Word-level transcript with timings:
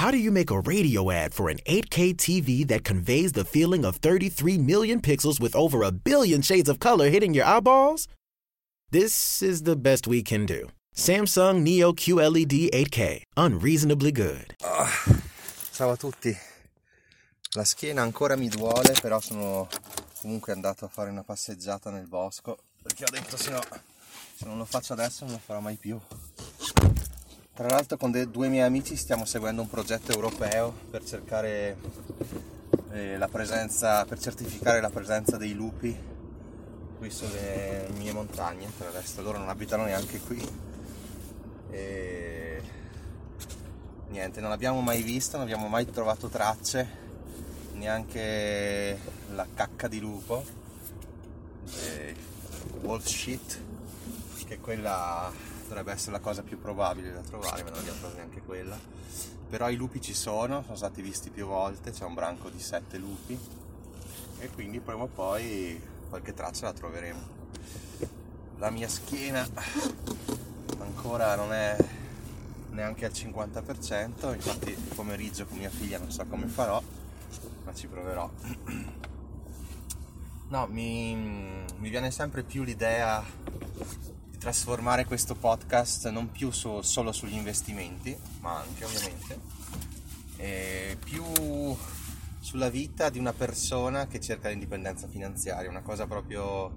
How 0.00 0.10
do 0.10 0.16
you 0.16 0.30
make 0.30 0.50
a 0.50 0.60
radio 0.60 1.10
ad 1.10 1.34
for 1.34 1.50
an 1.50 1.58
8K 1.66 2.16
TV 2.16 2.66
that 2.68 2.84
conveys 2.84 3.32
the 3.32 3.44
feeling 3.44 3.84
of 3.84 3.96
33 3.96 4.56
million 4.56 5.02
pixels 5.02 5.38
with 5.38 5.54
over 5.54 5.82
a 5.82 5.92
billion 5.92 6.40
shades 6.40 6.70
of 6.70 6.78
color 6.80 7.10
hitting 7.10 7.34
your 7.34 7.44
eyeballs? 7.44 8.08
This 8.90 9.42
is 9.42 9.64
the 9.64 9.76
best 9.76 10.06
we 10.06 10.22
can 10.22 10.46
do. 10.46 10.70
Samsung 10.96 11.60
Neo 11.60 11.92
QLED 11.92 12.70
8K, 12.70 13.24
unreasonably 13.36 14.10
good. 14.10 14.54
Oh, 14.64 14.88
ciao 15.74 15.90
a 15.90 15.98
tutti. 15.98 16.34
La 17.54 17.64
schiena 17.64 18.00
ancora 18.00 18.36
mi 18.36 18.48
duole, 18.48 18.94
però 19.02 19.20
sono 19.20 19.68
comunque 20.22 20.54
andato 20.54 20.86
a 20.86 20.88
fare 20.88 21.10
una 21.10 21.24
passeggiata 21.24 21.90
nel 21.90 22.06
bosco 22.06 22.56
perché 22.82 23.04
ho 23.04 23.10
detto 23.10 23.36
se 23.36 23.50
no, 23.50 23.60
se 24.34 24.46
non 24.46 24.56
lo 24.56 24.64
faccio 24.64 24.94
adesso 24.94 25.26
non 25.26 25.34
lo 25.34 25.40
farò 25.44 25.60
mai 25.60 25.76
più. 25.76 26.00
Tra 27.60 27.68
l'altro 27.68 27.98
con 27.98 28.10
due 28.30 28.48
miei 28.48 28.64
amici 28.64 28.96
stiamo 28.96 29.26
seguendo 29.26 29.60
un 29.60 29.68
progetto 29.68 30.12
europeo 30.12 30.72
per 30.90 31.04
cercare 31.04 31.76
eh, 32.92 33.18
la 33.18 33.28
presenza, 33.28 34.06
per 34.06 34.18
certificare 34.18 34.80
la 34.80 34.88
presenza 34.88 35.36
dei 35.36 35.52
lupi 35.52 35.94
qui 36.96 37.10
sulle 37.10 37.86
mie 37.98 38.14
montagne, 38.14 38.66
per 38.78 38.86
adesso 38.86 39.20
loro 39.20 39.36
non 39.36 39.50
abitano 39.50 39.84
neanche 39.84 40.20
qui. 40.20 40.42
E 41.68 42.62
niente, 44.08 44.40
non 44.40 44.48
l'abbiamo 44.48 44.80
mai 44.80 45.02
visto, 45.02 45.36
non 45.36 45.44
abbiamo 45.44 45.68
mai 45.68 45.84
trovato 45.84 46.28
tracce, 46.28 46.88
neanche 47.74 48.98
la 49.34 49.46
cacca 49.52 49.86
di 49.86 50.00
lupo, 50.00 50.42
e 51.76 52.14
wolf 52.80 53.04
shit, 53.04 53.60
che 54.46 54.58
quella 54.60 55.30
dovrebbe 55.70 55.92
essere 55.92 56.12
la 56.12 56.20
cosa 56.20 56.42
più 56.42 56.60
probabile 56.60 57.12
da 57.12 57.20
trovare, 57.20 57.62
ma 57.62 57.70
non 57.70 57.78
abbiamo 57.78 57.98
trovato 57.98 58.18
neanche 58.18 58.42
quella. 58.42 58.76
Però 59.48 59.70
i 59.70 59.76
lupi 59.76 60.00
ci 60.00 60.14
sono, 60.14 60.62
sono 60.62 60.76
stati 60.76 61.00
visti 61.00 61.30
più 61.30 61.46
volte, 61.46 61.92
c'è 61.92 62.04
un 62.04 62.14
branco 62.14 62.50
di 62.50 62.60
sette 62.60 62.98
lupi 62.98 63.38
e 64.38 64.48
quindi 64.50 64.80
prima 64.80 65.02
o 65.02 65.06
poi 65.06 65.80
qualche 66.08 66.34
traccia 66.34 66.66
la 66.66 66.72
troveremo. 66.72 67.38
La 68.58 68.70
mia 68.70 68.88
schiena 68.88 69.46
ancora 70.78 71.36
non 71.36 71.52
è 71.52 71.76
neanche 72.70 73.04
al 73.04 73.12
50%, 73.12 74.34
infatti 74.34 74.70
il 74.70 74.94
pomeriggio 74.94 75.46
con 75.46 75.58
mia 75.58 75.70
figlia 75.70 75.98
non 75.98 76.10
so 76.10 76.24
come 76.26 76.46
farò, 76.46 76.82
ma 77.64 77.74
ci 77.74 77.86
proverò. 77.86 78.28
No, 80.48 80.66
mi, 80.66 81.14
mi 81.14 81.90
viene 81.90 82.10
sempre 82.10 82.42
più 82.42 82.64
l'idea 82.64 83.24
trasformare 84.40 85.04
questo 85.04 85.34
podcast 85.34 86.08
non 86.08 86.30
più 86.30 86.50
su, 86.50 86.80
solo 86.80 87.12
sugli 87.12 87.34
investimenti, 87.34 88.16
ma 88.40 88.58
anche 88.58 88.86
ovviamente, 88.86 89.38
più 91.04 91.24
sulla 92.38 92.70
vita 92.70 93.10
di 93.10 93.18
una 93.18 93.34
persona 93.34 94.06
che 94.06 94.18
cerca 94.18 94.48
l'indipendenza 94.48 95.06
finanziaria, 95.08 95.68
una 95.68 95.82
cosa 95.82 96.06
proprio, 96.06 96.74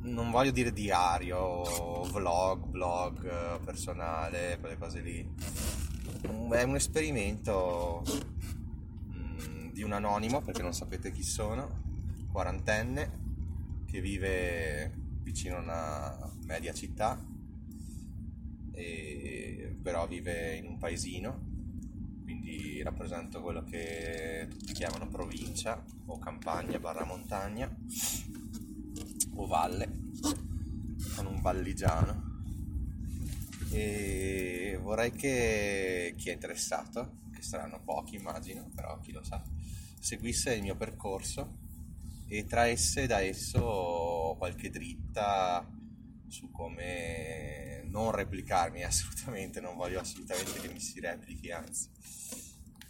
non 0.00 0.32
voglio 0.32 0.50
dire 0.50 0.72
diario, 0.72 2.02
vlog, 2.10 2.66
blog 2.66 3.60
personale, 3.60 4.58
quelle 4.58 4.76
cose 4.76 5.00
lì. 5.00 5.32
È 6.50 6.62
un 6.64 6.74
esperimento 6.74 8.02
mm, 9.12 9.68
di 9.70 9.84
un 9.84 9.92
anonimo, 9.92 10.42
perché 10.42 10.62
non 10.62 10.74
sapete 10.74 11.12
chi 11.12 11.22
sono, 11.22 11.82
quarantenne, 12.32 13.22
che 13.86 14.00
vive 14.00 15.03
vicino 15.24 15.56
a 15.56 15.60
una 15.60 16.32
media 16.44 16.72
città, 16.72 17.20
e, 18.72 19.76
però 19.82 20.06
vive 20.06 20.54
in 20.56 20.66
un 20.66 20.78
paesino, 20.78 21.52
quindi 22.22 22.82
rappresento 22.82 23.40
quello 23.40 23.64
che 23.64 24.46
tutti 24.50 24.72
chiamano 24.72 25.08
provincia 25.08 25.82
o 26.06 26.18
campagna 26.18 26.78
barra 26.78 27.04
montagna 27.04 27.74
o 29.34 29.46
valle, 29.46 29.88
sono 30.96 31.30
un 31.30 31.40
valligiano. 31.40 32.32
E 33.70 34.78
vorrei 34.80 35.10
che 35.10 36.14
chi 36.16 36.28
è 36.28 36.32
interessato, 36.32 37.22
che 37.32 37.42
saranno 37.42 37.82
pochi 37.82 38.14
immagino, 38.14 38.70
però 38.72 39.00
chi 39.00 39.10
lo 39.10 39.24
sa, 39.24 39.42
seguisse 39.98 40.54
il 40.54 40.62
mio 40.62 40.76
percorso 40.76 41.62
e 42.26 42.44
traesse 42.44 43.06
da 43.06 43.20
esso 43.20 44.03
qualche 44.44 44.68
dritta 44.68 45.66
su 46.28 46.50
come 46.50 47.80
non 47.86 48.10
replicarmi 48.10 48.84
assolutamente, 48.84 49.60
non 49.60 49.74
voglio 49.74 50.00
assolutamente 50.00 50.60
che 50.60 50.68
mi 50.68 50.80
si 50.80 51.00
replichi, 51.00 51.50
anzi, 51.50 51.88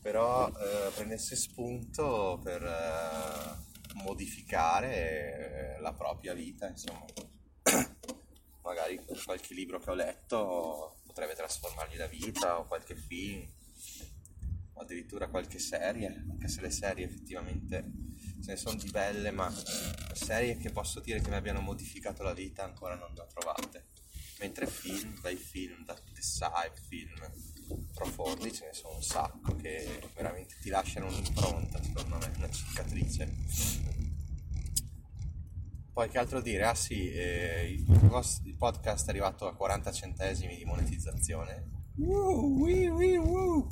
però 0.00 0.48
eh, 0.48 0.90
prendesse 0.94 1.36
spunto 1.36 2.40
per 2.42 2.62
eh, 2.62 3.94
modificare 3.96 5.76
eh, 5.76 5.80
la 5.80 5.92
propria 5.92 6.32
vita, 6.32 6.68
insomma, 6.68 7.04
magari 8.62 8.98
qualche 9.22 9.52
libro 9.52 9.78
che 9.78 9.90
ho 9.90 9.94
letto 9.94 11.02
potrebbe 11.04 11.34
trasformargli 11.34 11.98
la 11.98 12.06
vita 12.06 12.60
o 12.60 12.64
qualche 12.64 12.96
film 12.96 13.46
addirittura 14.92 15.28
qualche 15.28 15.58
serie, 15.58 16.24
anche 16.30 16.48
se 16.48 16.60
le 16.60 16.70
serie 16.70 17.06
effettivamente 17.06 17.90
ce 18.42 18.52
ne 18.52 18.56
sono 18.56 18.76
di 18.76 18.90
belle, 18.90 19.30
ma 19.30 19.52
serie 20.12 20.56
che 20.58 20.70
posso 20.70 21.00
dire 21.00 21.20
che 21.20 21.28
mi 21.30 21.36
abbiano 21.36 21.60
modificato 21.60 22.22
la 22.22 22.34
vita 22.34 22.64
ancora 22.64 22.94
non 22.94 23.12
ne 23.12 23.20
ho 23.20 23.26
trovate. 23.26 23.90
Mentre 24.38 24.66
film, 24.66 25.20
bei 25.20 25.36
film, 25.36 25.84
da 25.84 25.96
side, 26.18 26.72
film 26.88 27.14
profondi, 27.94 28.52
ce 28.52 28.66
ne 28.66 28.72
sono 28.72 28.96
un 28.96 29.02
sacco 29.02 29.54
che 29.56 30.00
veramente 30.14 30.56
ti 30.60 30.68
lasciano 30.68 31.06
un'impronta, 31.06 31.82
secondo 31.82 32.18
me, 32.18 32.32
una 32.36 32.50
cicatrice. 32.50 33.32
Poi 35.92 36.08
che 36.08 36.18
altro 36.18 36.40
dire? 36.40 36.64
Ah 36.64 36.74
sì, 36.74 37.10
eh, 37.12 37.70
il 37.70 38.56
podcast 38.56 39.06
è 39.06 39.10
arrivato 39.10 39.46
a 39.46 39.54
40 39.54 39.92
centesimi 39.92 40.56
di 40.56 40.64
monetizzazione. 40.64 41.70
Uh, 41.96 42.62
wii, 42.62 42.88
wii, 42.88 43.16
uh, 43.16 43.68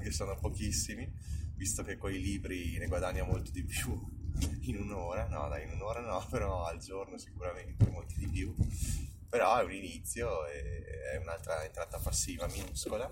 che 0.00 0.10
sono 0.12 0.36
pochissimi 0.36 1.40
visto 1.62 1.84
che 1.84 1.96
con 1.96 2.12
i 2.12 2.20
libri 2.20 2.76
ne 2.78 2.86
guadagna 2.86 3.22
molto 3.22 3.52
di 3.52 3.62
più 3.62 3.92
in 4.62 4.80
un'ora, 4.80 5.28
no 5.28 5.48
dai, 5.48 5.64
in 5.64 5.70
un'ora 5.70 6.00
no, 6.00 6.26
però 6.30 6.64
al 6.64 6.78
giorno 6.78 7.18
sicuramente 7.18 7.88
molti 7.88 8.16
di 8.16 8.28
più, 8.28 8.54
però 9.28 9.58
è 9.58 9.62
un 9.62 9.72
inizio 9.72 10.46
è 10.46 11.16
un'altra 11.16 11.64
entrata 11.64 11.98
passiva 11.98 12.46
minuscola, 12.48 13.10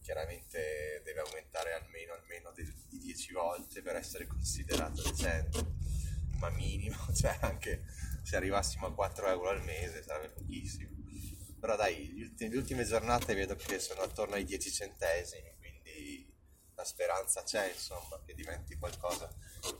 chiaramente 0.00 1.00
deve 1.04 1.20
aumentare 1.20 1.72
almeno, 1.72 2.12
almeno 2.12 2.52
di 2.52 2.98
10 2.98 3.32
volte 3.32 3.80
per 3.82 3.96
essere 3.96 4.26
considerato 4.26 5.02
decente, 5.02 5.64
ma 6.38 6.50
minimo, 6.50 6.96
cioè 7.14 7.36
anche 7.40 7.84
se 8.22 8.36
arrivassimo 8.36 8.86
a 8.86 8.94
4 8.94 9.28
euro 9.28 9.48
al 9.48 9.64
mese 9.64 10.02
sarebbe 10.02 10.34
pochissimo. 10.34 10.94
Però 11.58 11.74
dai, 11.76 12.30
le 12.36 12.56
ultime 12.56 12.84
giornate 12.84 13.34
vedo 13.34 13.56
che 13.56 13.78
sono 13.78 14.02
attorno 14.02 14.34
ai 14.34 14.44
10 14.44 14.70
centesimi, 14.70 15.50
speranza 16.86 17.42
c'è 17.42 17.70
insomma 17.70 18.18
che 18.24 18.32
diventi 18.32 18.76
qualcosa. 18.76 19.28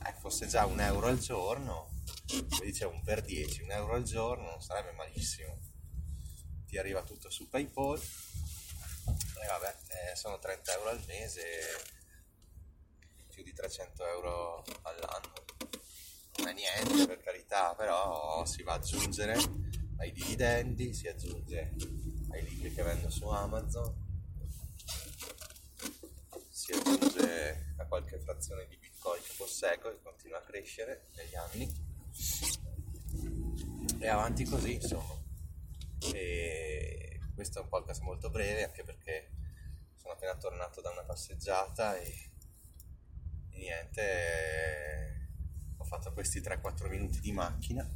Eh, 0.05 0.13
fosse 0.19 0.45
già 0.45 0.65
un 0.65 0.79
euro 0.79 1.07
al 1.07 1.17
giorno 1.17 1.95
come 2.27 2.65
dice 2.65 2.85
un 2.85 3.01
per 3.03 3.21
10 3.21 3.63
un 3.63 3.71
euro 3.71 3.93
al 3.93 4.03
giorno 4.03 4.49
non 4.49 4.61
sarebbe 4.61 4.91
malissimo. 4.91 5.57
Ti 6.67 6.77
arriva 6.77 7.01
tutto 7.01 7.29
su 7.29 7.49
paypal 7.49 7.99
e 7.99 9.47
vabbè 9.47 9.75
eh, 10.11 10.15
sono 10.15 10.37
30 10.37 10.73
euro 10.73 10.89
al 10.89 11.03
mese 11.07 11.43
più 13.29 13.43
di 13.43 13.53
300 13.53 14.05
euro 14.05 14.63
all'anno. 14.83 15.33
Non 16.37 16.49
è 16.49 16.53
niente 16.53 17.07
per 17.07 17.19
carità 17.19 17.73
però 17.73 18.45
si 18.45 18.61
va 18.61 18.73
ad 18.73 18.83
aggiungere 18.83 19.35
ai 19.99 20.11
dividendi 20.11 20.93
si 20.93 21.07
aggiunge 21.07 21.73
ai 22.29 22.43
libri 22.47 22.71
che 22.71 22.83
vendo 22.83 23.09
su 23.09 23.27
Amazon 23.27 24.06
si 26.67 26.73
aggiunge 26.73 27.75
a 27.77 27.85
qualche 27.85 28.19
frazione 28.19 28.67
di 28.67 28.75
bitcoin 28.75 29.21
che 29.21 29.33
posseggo 29.37 29.89
e 29.89 30.01
continua 30.01 30.39
a 30.39 30.41
crescere 30.41 31.07
negli 31.15 31.35
anni. 31.35 31.71
E 33.99 34.07
avanti 34.09 34.43
così 34.43 34.73
insomma. 34.73 35.15
E 36.13 37.21
questo 37.33 37.59
è 37.59 37.61
un 37.61 37.69
podcast 37.69 38.01
molto 38.01 38.29
breve 38.29 38.65
anche 38.65 38.83
perché 38.83 39.31
sono 39.95 40.15
appena 40.15 40.35
tornato 40.35 40.81
da 40.81 40.89
una 40.89 41.05
passeggiata 41.05 41.97
e, 41.97 42.31
e 43.51 43.57
niente 43.57 45.29
ho 45.77 45.85
fatto 45.85 46.11
questi 46.11 46.41
3-4 46.41 46.89
minuti 46.89 47.21
di 47.21 47.31
macchina. 47.31 47.89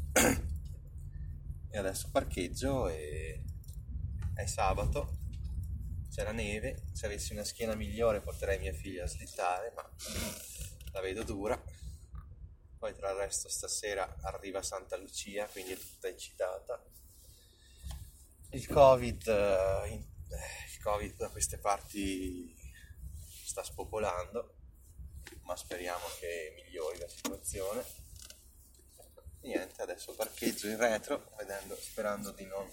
E 1.74 1.77
adesso 1.77 2.09
parcheggio 2.09 2.88
e 2.88 3.44
è 4.33 4.45
sabato 4.45 5.20
c'è 6.12 6.24
la 6.24 6.34
neve, 6.34 6.84
se 6.92 7.06
avessi 7.06 7.31
una 7.31 7.46
schiena 7.46 7.74
migliore 7.74 8.19
porterei 8.19 8.60
mia 8.60 8.74
figlia 8.74 9.06
a 9.06 9.08
slittare, 9.08 9.72
ma 9.74 9.90
la 10.92 11.00
vedo 11.00 11.24
dura. 11.24 11.60
Poi 12.78 12.94
tra 12.94 13.12
il 13.12 13.16
resto 13.16 13.48
stasera 13.48 14.18
arriva 14.24 14.62
Santa 14.62 14.98
Lucia, 14.98 15.46
quindi 15.46 15.72
è 15.72 15.78
tutta 15.78 16.10
eccitata. 16.10 16.84
Il 18.50 18.68
Covid, 18.68 19.25
eh, 19.28 19.94
il 19.94 20.80
COVID 20.84 21.16
da 21.16 21.30
queste 21.30 21.58
parti 21.60 22.54
sta 23.46 23.63
spopolando, 23.63 24.56
ma 25.44 25.56
speriamo 25.56 26.06
che 26.19 26.52
migliori 26.56 27.00
la 27.00 27.08
situazione. 27.08 27.86
Niente, 29.44 29.81
adesso 29.81 30.13
parcheggio 30.13 30.68
in 30.68 30.78
retro, 30.78 31.31
vedendo, 31.38 31.75
sperando 31.78 32.31
di 32.31 32.46
non 32.46 32.69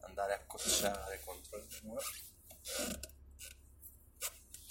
andare 0.00 0.34
a 0.34 0.44
cocciare 0.46 1.20
contro 1.24 1.56
il 1.56 1.66
muro. 1.82 2.02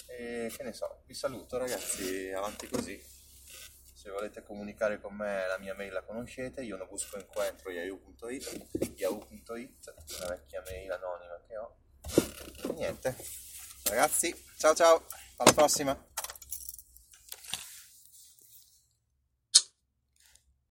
E 0.06 0.52
che 0.54 0.62
ne 0.62 0.72
so, 0.72 1.02
vi 1.06 1.14
saluto 1.14 1.58
ragazzi, 1.58 2.30
avanti 2.30 2.68
così. 2.68 3.00
Se 3.94 4.10
volete 4.10 4.42
comunicare 4.42 5.00
con 5.00 5.14
me 5.14 5.46
la 5.46 5.58
mia 5.58 5.74
mail 5.74 5.92
la 5.92 6.02
conoscete, 6.02 6.62
io 6.62 6.76
non 6.76 6.88
busco 6.88 7.18
incontro 7.18 7.70
yahoo.it, 7.70 8.96
yahoo.it, 8.96 9.94
la 10.18 10.26
vecchia 10.26 10.62
mail 10.66 10.90
anonima 10.90 11.40
che 11.46 11.56
ho. 11.56 11.76
E 12.64 12.72
niente, 12.72 13.16
ragazzi, 13.84 14.34
ciao 14.58 14.74
ciao, 14.74 15.06
alla 15.36 15.52
prossima! 15.52 16.11